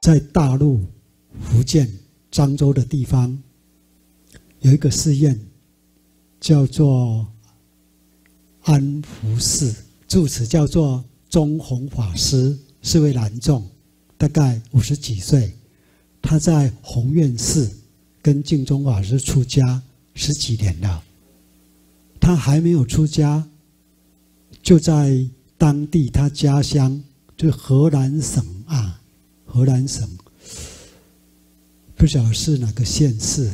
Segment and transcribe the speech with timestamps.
[0.00, 0.80] 在大陆
[1.38, 1.86] 福建
[2.32, 3.38] 漳州的地方，
[4.60, 5.38] 有一个寺院，
[6.40, 7.26] 叫做
[8.62, 9.74] 安福寺，
[10.06, 13.68] 住持叫做钟弘法师，是位男众，
[14.16, 15.52] 大概五十几岁。
[16.22, 17.70] 他在弘愿寺
[18.28, 19.82] 跟净宗法师出家
[20.12, 21.02] 十几年了。
[22.20, 23.48] 他还没有出家，
[24.62, 27.02] 就在当地他家乡，
[27.38, 29.00] 就是河南省啊。
[29.46, 30.06] 河南省
[31.96, 33.50] 不晓得是哪个县市，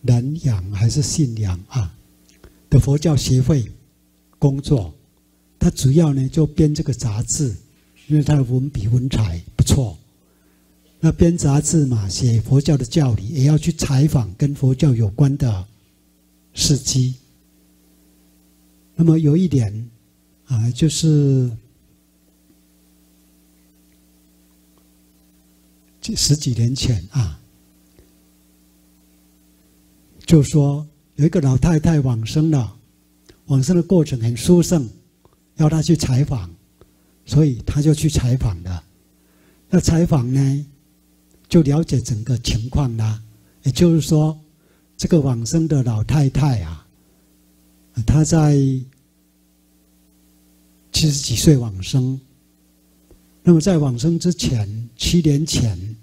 [0.00, 1.92] 南阳还是信阳啊
[2.70, 3.68] 的佛教协会
[4.38, 4.94] 工作。
[5.58, 7.52] 他主要呢就编这个杂志，
[8.06, 9.98] 因为他的文笔文采不错。
[11.00, 15.66] 那编杂志嘛，写佛教的教理，也要去采访跟佛教有关的
[16.54, 17.14] 事迹。
[18.94, 19.90] 那么有一点
[20.46, 21.50] 啊，就是。
[26.14, 27.40] 十几年前啊，
[30.24, 32.76] 就说有一个老太太往生了，
[33.46, 34.88] 往生的过程很殊胜，
[35.56, 36.48] 要他去采访，
[37.24, 38.84] 所以他就去采访了。
[39.68, 40.66] 那采访呢，
[41.48, 43.22] 就了解整个情况啦。
[43.62, 44.38] 也就是说，
[44.96, 46.86] 这个往生的老太太啊，
[48.06, 48.54] 她在
[50.92, 52.20] 七十几岁往生。
[53.42, 55.96] 那么在往生之前，七年前。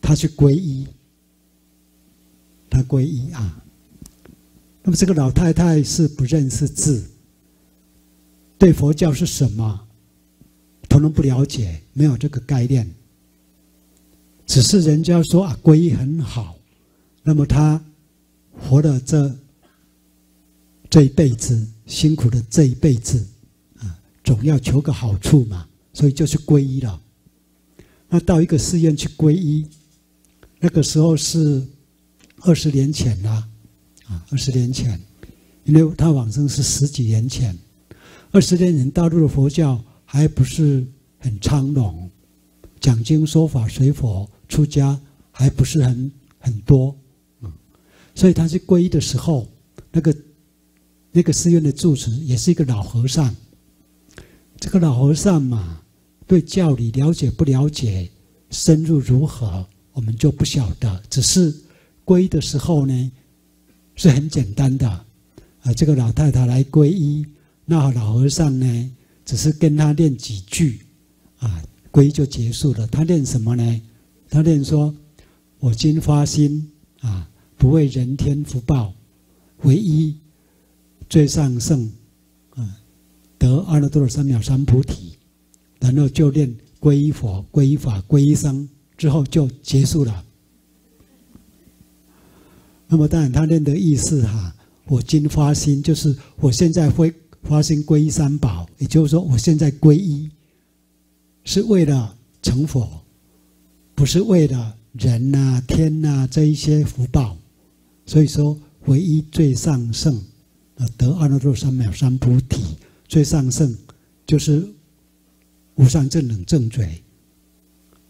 [0.00, 0.86] 他去皈依，
[2.70, 3.62] 他皈依啊。
[4.82, 7.04] 那么这个老太太是不认识字，
[8.56, 9.86] 对佛教是什么，
[10.88, 12.88] 统统不了解，没有这个概念。
[14.48, 16.58] 只是人家说啊，皈依很好。
[17.22, 17.80] 那么他
[18.58, 19.32] 活了这
[20.90, 23.24] 这一辈子，辛苦的这一辈子
[23.78, 27.00] 啊，总要求个好处嘛，所以就去皈依了。
[28.08, 29.64] 那到一个寺院去皈依。
[30.60, 31.64] 那个时候是
[32.40, 33.30] 二十年前了，
[34.08, 35.00] 啊，二十年前，
[35.62, 37.56] 因为他往生是十几年前，
[38.32, 40.84] 二十年前大陆的佛教还不是
[41.18, 42.07] 很昌隆，
[42.80, 44.98] 讲经说法随佛出家
[45.30, 46.96] 还不是很很多，
[47.40, 47.52] 嗯，
[48.14, 49.46] 所以他去皈依的时候，
[49.92, 50.16] 那个
[51.12, 53.34] 那个寺院的住持也是一个老和尚，
[54.58, 55.80] 这个老和尚嘛，
[56.26, 58.10] 对教理了解不了解，
[58.50, 59.66] 深入如何？
[59.92, 61.52] 我们就不晓得，只是
[62.04, 63.12] 皈依的时候呢，
[63.96, 64.88] 是很简单的。
[65.62, 67.26] 啊，这个老太太来皈依，
[67.64, 68.90] 那老和尚呢，
[69.24, 70.82] 只是跟他念几句，
[71.38, 71.60] 啊，
[71.92, 72.86] 皈依就结束了。
[72.86, 73.82] 他念什么呢？
[74.30, 74.94] 他念说
[75.58, 78.92] ：“我今发心啊，不为人天福报，
[79.62, 80.16] 唯一
[81.08, 81.90] 最上圣
[82.54, 82.80] 啊，
[83.38, 85.16] 得阿耨多罗三藐三菩提。”
[85.80, 88.68] 然后就念皈依佛、皈依法、皈依僧。
[88.98, 90.24] 之后就结束了。
[92.88, 94.52] 那么当然，他念的意思哈，
[94.86, 100.28] 我今发心，就是我现在会发心皈依三宝，也就是说，我现在皈依
[101.48, 102.86] 是为了成佛，
[103.94, 107.34] 不是为了人呐、天呐、这一些福报。
[108.04, 108.54] 所以说，
[108.84, 110.14] 唯一最上圣
[110.76, 112.76] 啊，得阿耨多罗三藐三菩提，
[113.06, 113.74] 最上圣
[114.26, 114.62] 就是
[115.76, 116.86] 无上正等正觉。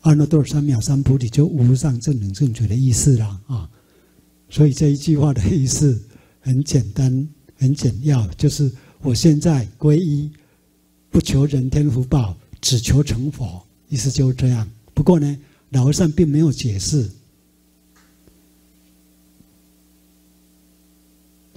[0.00, 3.70] 阿耨多罗三藐三菩提，就无上正等正觉的意思了啊！
[4.50, 5.96] 所以这一句话的意思
[6.40, 8.68] 很简单、很简要，就是
[9.00, 10.28] 我现在皈依，
[11.08, 14.68] 不求人天福报，只求成佛，意思就是这样。
[14.94, 15.38] 不过呢，
[15.70, 17.10] 老和尚并没有解释，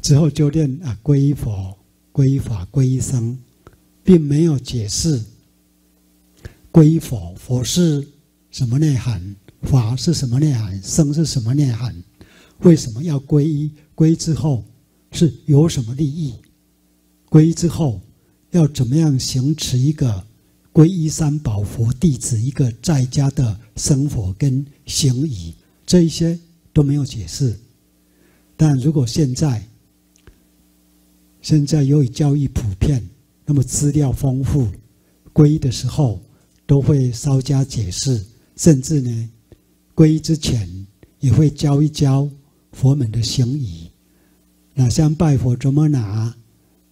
[0.01, 1.77] 之后就念啊，皈依佛、
[2.11, 3.37] 皈依法、皈依僧，
[4.03, 5.21] 并没有解释
[6.71, 8.07] 皈依佛，佛是。
[8.51, 9.33] 什么内涵？
[9.61, 10.77] 法是什么内涵？
[10.83, 11.95] 僧是什么内涵？
[12.63, 13.71] 为什么要皈依？
[13.95, 14.65] 皈依之后
[15.13, 16.33] 是有什么利益？
[17.29, 18.01] 皈依之后
[18.49, 20.27] 要怎么样行持一个
[20.73, 25.53] 皈依三宝佛弟子一个在家的生活跟行仪？
[25.85, 26.39] 这一些
[26.71, 27.59] 都没有解释。
[28.55, 29.67] 但如果现在
[31.41, 33.05] 现在由于教育普遍，
[33.45, 34.67] 那么资料丰富，
[35.33, 36.21] 皈依的时候
[36.65, 38.23] 都会稍加解释。
[38.55, 39.29] 甚至呢，
[39.95, 40.87] 皈依之前
[41.19, 42.29] 也会教一教
[42.71, 43.89] 佛门的行仪。
[44.73, 46.33] 那像拜佛怎么拿？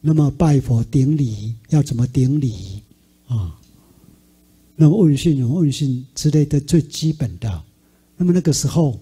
[0.01, 2.81] 那么拜佛顶礼要怎么顶礼
[3.27, 3.58] 啊？
[4.81, 7.63] 那么问讯有问讯之类的最基本的。
[8.15, 8.97] 那么那个时候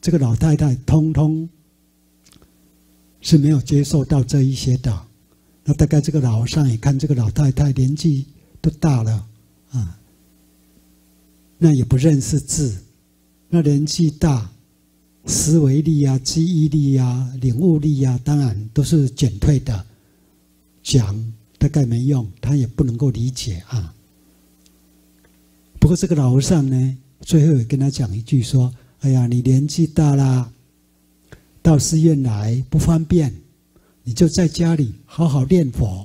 [0.00, 1.46] 这个老太太通通
[3.20, 5.06] 是没有接受到这一些的。
[5.64, 8.24] 那大概这个老和尚也看这个老太太年纪
[8.62, 9.28] 都大了
[9.70, 10.00] 啊，
[11.58, 12.74] 那也不认识字，
[13.50, 14.50] 那年纪大，
[15.26, 19.84] 思维力啊、记忆力啊、领悟力啊，当然都是减退的，
[20.82, 23.94] 讲大概没用，他也不能够理解啊。
[25.78, 30.52] 不过这个老和尚呢，最后也跟他讲一句说：“哎呀，你年纪大了，
[31.62, 33.32] 到寺院来不方便，
[34.02, 36.04] 你就在家里好好念佛。”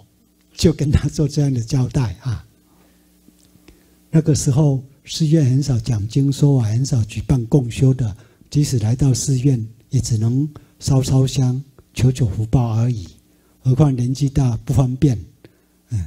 [0.56, 2.46] 就跟他做这样的交代啊。
[4.12, 8.16] 那个时候寺院很少讲经说法，很少举办共修的，
[8.52, 10.48] 即使来到寺院，也只能
[10.78, 11.60] 烧烧香、
[11.96, 13.08] 求求福报而已。
[13.62, 15.19] 何况年纪大不方便，
[15.90, 16.06] 嗯，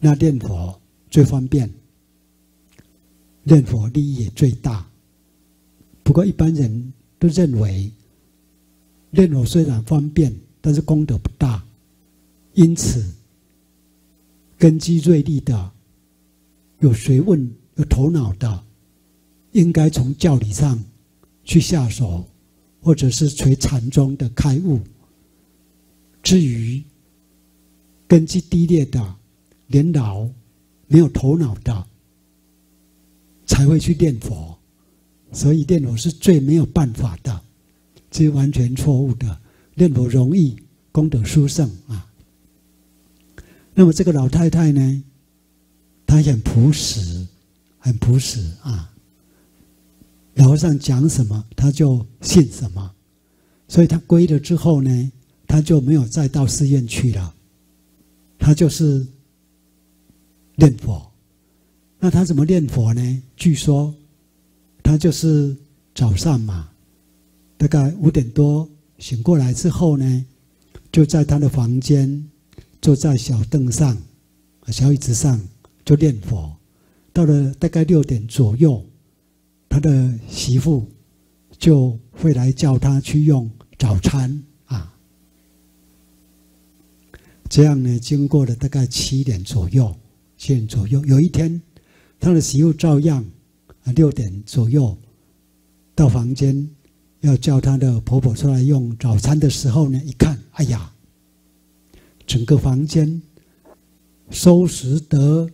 [0.00, 1.72] 那念佛最方便。
[3.48, 4.84] 念佛利益也最大，
[6.02, 7.88] 不过一般人都认为，
[9.10, 11.64] 念佛虽然方便，但是功德不大，
[12.54, 13.08] 因此，
[14.58, 15.70] 根基锐利的、
[16.80, 18.64] 有学问、有头脑的，
[19.52, 20.82] 应该从教理上
[21.44, 22.26] 去下手，
[22.82, 24.80] 或者是随禅宗的开悟。
[26.20, 26.82] 至于
[28.08, 29.16] 根基低劣的、
[29.68, 30.28] 年老、
[30.88, 31.86] 没有头脑的，
[33.46, 34.58] 才会去念佛，
[35.32, 37.40] 所以念佛是最没有办法的，
[38.10, 39.40] 这是完全错误的。
[39.74, 40.56] 念佛容易，
[40.90, 42.10] 功德殊胜啊。
[43.74, 45.04] 那么这个老太太呢，
[46.06, 47.26] 她很朴实，
[47.78, 48.92] 很朴实啊。
[50.34, 52.94] 老和尚讲什么，她就信什么，
[53.68, 55.12] 所以她皈了之后呢，
[55.46, 57.34] 她就没有再到寺院去了，
[58.38, 59.06] 她就是
[60.56, 61.12] 念佛。
[62.06, 63.22] 那他怎么念佛呢？
[63.36, 63.92] 据说
[64.80, 65.56] 他就是
[65.92, 66.70] 早上嘛，
[67.58, 68.70] 大概五点多
[69.00, 70.24] 醒过来之后呢，
[70.92, 72.24] 就在他的房间
[72.80, 74.00] 坐在小凳上、
[74.68, 75.40] 小椅子上
[75.84, 76.56] 就念佛。
[77.12, 78.86] 到了大概六点左右，
[79.68, 80.88] 他的媳妇
[81.58, 83.50] 就会来叫他去用
[83.80, 84.94] 早餐啊。
[87.50, 89.92] 这样呢，经过了大概七点左右，
[90.38, 91.60] 七点左右，有一天。
[92.18, 93.24] 他的媳妇照样
[93.84, 94.96] 啊，六点左右
[95.94, 96.68] 到房间，
[97.20, 100.92] 要叫他的婆婆出来用早餐的时候呢，一看，哎呀，
[102.26, 103.22] 整个房间
[104.30, 105.48] 收拾得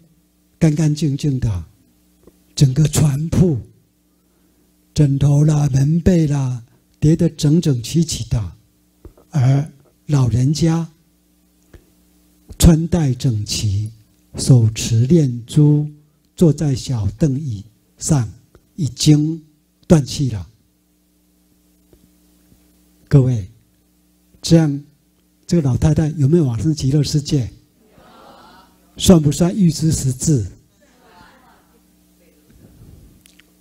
[0.58, 1.64] 干干净净的，
[2.54, 3.58] 整个床铺、
[4.94, 6.64] 枕头啦、棉被啦
[6.98, 8.52] 叠得整整齐齐的，
[9.30, 9.70] 而
[10.06, 10.88] 老人家
[12.58, 13.90] 穿戴整齐，
[14.36, 15.86] 手持念珠。
[16.42, 17.64] 坐在小凳椅
[17.98, 18.28] 上，
[18.74, 19.40] 已经
[19.86, 20.44] 断气了。
[23.06, 23.48] 各位，
[24.40, 24.82] 这样
[25.46, 27.48] 这个老太太有没有往生极乐世界？
[28.96, 30.44] 算不算预知时至？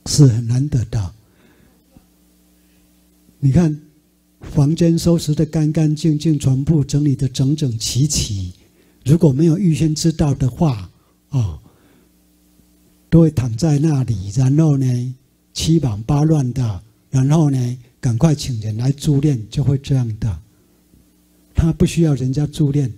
[0.08, 1.14] 是很难得的。
[3.38, 3.80] 你看，
[4.40, 8.52] 房间收拾得干干净净，床铺整理得整整齐齐。
[9.06, 10.90] 如果没有预先知道的话，
[11.30, 11.60] 啊、哦。
[13.12, 15.16] 都会躺在那里，然后呢，
[15.52, 20.40] 七忙八乱的，然后呢，赶快请人来助念，就会这样的。
[21.54, 22.90] 他不需要人家助念，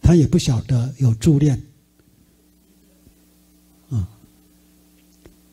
[0.00, 1.62] 他也不晓得有助念，
[3.90, 4.08] 啊，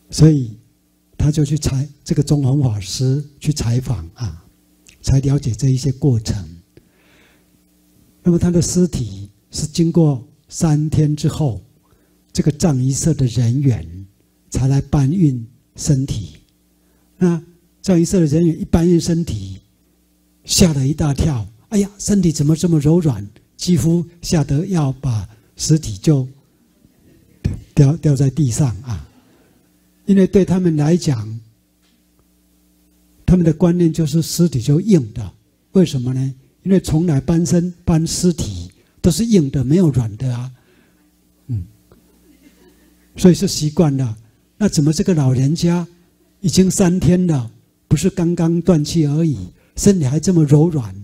[0.10, 0.56] 所以
[1.18, 4.46] 他就去采这个中弘法师去采访啊，
[5.02, 6.42] 才了解这一些过程。
[8.24, 11.62] 那么他的尸体是经过三天之后。
[12.34, 13.88] 这个葬仪社的人员
[14.50, 16.38] 才来搬运身体，
[17.18, 17.42] 那
[17.82, 19.60] 葬仪社的人员一搬运身体，
[20.44, 21.48] 吓了一大跳。
[21.70, 23.26] 哎呀，身体怎么这么柔软？
[23.56, 26.28] 几乎吓得要把尸体就
[27.74, 29.08] 掉掉在地上啊！
[30.06, 31.40] 因为对他们来讲，
[33.26, 35.34] 他们的观念就是尸体就硬的。
[35.72, 36.34] 为什么呢？
[36.64, 38.72] 因为从来搬身搬尸体
[39.02, 40.52] 都是硬的，没有软的啊。
[43.16, 44.18] 所以是习惯了，
[44.58, 45.88] 那怎么这个老人家
[46.42, 47.52] 已经三天了，
[47.88, 49.38] 不是刚刚断气而已，
[49.76, 50.96] 身体还这么柔软，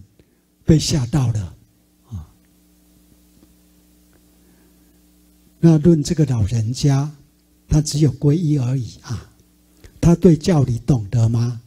[0.65, 1.55] 被吓到了
[2.09, 2.27] 啊！
[5.59, 7.11] 那论这个老人家，
[7.67, 9.31] 他只有皈依而已啊，
[10.01, 11.61] 他对教理懂得吗？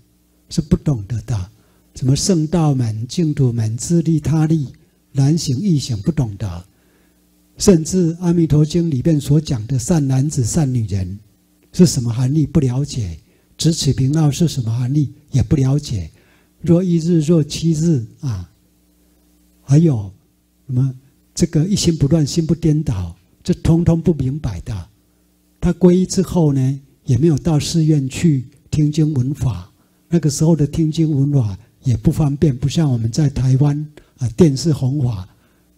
[0.49, 1.51] 是不懂得的。
[1.95, 4.69] 什么圣道门、净土门、自利他利、
[5.13, 6.65] 难行易行，不懂得。
[7.63, 11.17] 甚至《阿弥陀经》里面所讲的善男子、善女人
[11.73, 12.45] 是什么含义？
[12.45, 13.17] 不了解，
[13.57, 16.11] 执此平道是什么含义，也不了解。
[16.61, 18.51] 若一日，若七日啊，
[19.63, 20.13] 还有
[20.67, 20.93] 什么
[21.33, 24.89] 这个一心不乱，心不颠倒，这通通不明白的。
[25.61, 29.71] 他皈依之后呢，也没有到寺院去听经闻法。
[30.09, 33.87] 那个时候的听经闻法也不方便，不像我们在台湾
[34.19, 35.29] 啊，电视弘法，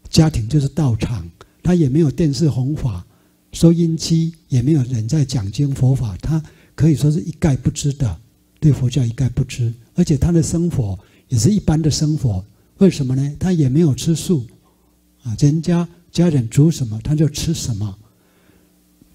[0.09, 1.29] 家庭就是道场，
[1.65, 3.05] 他也没有电视弘法，
[3.53, 6.41] 收音机也没有人在讲经佛法，他
[6.77, 8.21] 可以说是一概不知的，
[8.61, 9.73] 对佛教一概不知。
[9.95, 12.45] 而且他的生活也是一般的生活，
[12.79, 13.37] 为什么呢？
[13.41, 14.47] 他也没有吃素，
[15.23, 17.97] 啊，人家家人煮什么他就吃什么，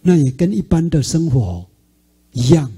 [0.01, 1.65] 那也跟一般的生活
[2.31, 2.71] 一样，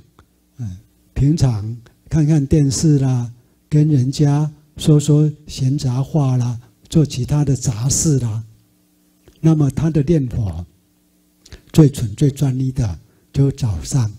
[0.58, 0.78] 嗯，
[1.14, 1.78] 平常
[2.10, 3.32] 看看电视啦，
[3.70, 6.60] 跟人家说说闲杂话啦，
[6.90, 8.44] 做其他的杂事啦，
[9.42, 10.66] 那么他的念佛
[11.74, 13.00] 最纯最专一的，
[13.34, 14.10] 就早上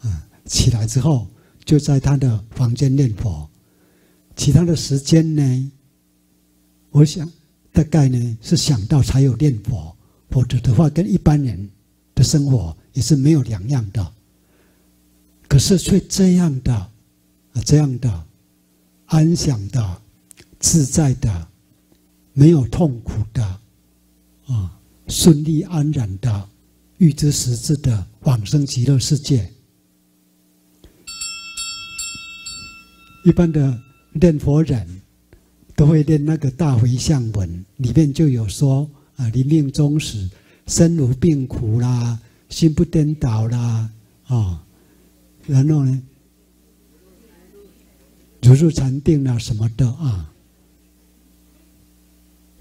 [0.00, 1.26] 啊起来之后。
[1.62, 3.48] 就在他的房间念佛，
[4.34, 5.72] 其他的时间呢？
[6.90, 7.30] 我想
[7.70, 9.94] 大概呢是想到才有念佛，
[10.30, 11.70] 否则的话跟一般人
[12.12, 14.12] 的生活也是没有两样的。
[15.46, 18.24] 可是却这样的啊，这样的
[19.04, 20.02] 安详的、
[20.58, 21.48] 自在的、
[22.32, 23.60] 没有痛苦的
[24.50, 24.78] 啊，
[25.08, 26.48] 顺利安然的、
[26.98, 29.50] 预知时至的往生极乐世界。
[33.24, 33.80] 一般的
[34.12, 35.02] 念佛人，
[35.76, 40.28] 都会念那个大回向文，里面就有说啊，临命终时，
[40.66, 43.90] 身无病苦啦，心不颠倒啦，
[44.24, 44.64] 啊、
[45.46, 46.02] 然后呢，
[48.42, 50.32] 如入禅定啦什么的啊。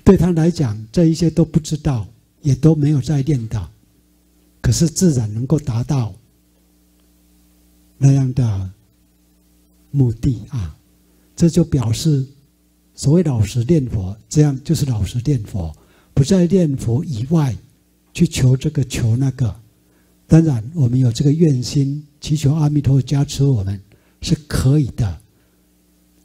[0.10, 2.08] 对他来讲，这一些都不知道，
[2.42, 3.70] 也都没有在念的，
[4.60, 6.16] 可是自然能够达到
[8.00, 8.72] 那样的。
[9.92, 10.76] 目的啊，
[11.36, 12.26] 这就表示
[12.96, 15.76] 所谓老实念佛，这样就是老实念佛，
[16.14, 17.56] 不在念佛以外
[18.12, 19.56] 去求这个求那个。
[20.28, 23.80] 当然，我们有这个愿心，祈求阿弥陀佛加持我们
[24.22, 25.22] 是可以的，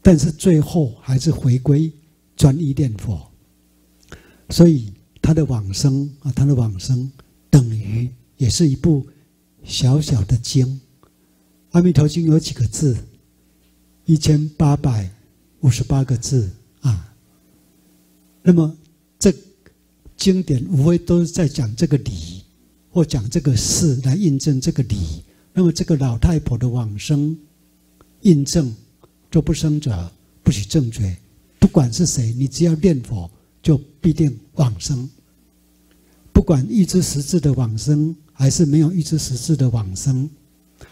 [0.02, 1.92] 但是最后还是回归
[2.34, 3.30] 专一念佛。
[4.50, 7.10] 所以他的往生啊，他的往生
[7.50, 9.06] 等于也是一部
[9.62, 10.66] 小小的经，
[11.70, 12.96] 《阿弥陀经》有几个字？
[14.06, 15.10] 一千八百
[15.60, 17.14] 五十八个字啊，
[18.42, 18.76] 那么
[19.18, 19.34] 这
[20.14, 22.42] 经典无非都是在讲这个理，
[22.90, 25.24] 或讲这个事来印证这个理。
[25.54, 27.34] 那么这个老太婆的往生，
[28.20, 28.74] 印证
[29.30, 31.16] 作不生者不许正觉，
[31.58, 33.30] 不管是谁，你只要念佛，
[33.64, 35.10] 就必定往生。
[36.32, 40.30] 不管预知时至的往生，还是没有预知时至的往生，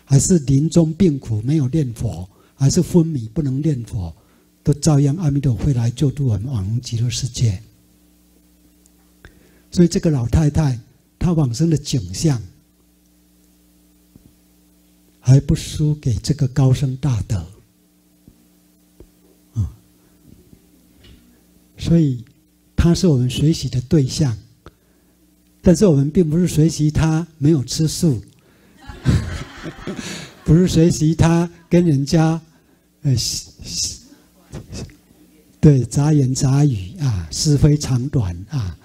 [0.04, 2.28] 还是临终病苦没有念佛。
[2.54, 4.14] 还是昏迷不能念佛，
[4.62, 7.60] 都照样阿弥陀会来救度我们往极乐世界。
[9.72, 10.78] 所以这个老太太
[11.18, 12.40] 她往生的景象，
[15.18, 17.44] 还不输给这个高僧大德。
[19.54, 19.74] 啊，
[21.76, 22.24] 所以
[22.82, 24.36] 他是我们学习的对象，
[25.62, 28.20] 但是我们并不是学习他没有吃素，
[30.42, 32.40] 不是学习他跟人家。
[33.02, 33.14] 呃，
[35.60, 38.76] 对，杂言杂语啊，是非长短啊，